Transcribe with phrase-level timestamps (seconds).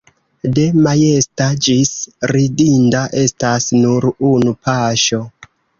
[0.53, 1.93] De majesta ĝis
[2.33, 5.27] ridinda estas nur unu paŝo.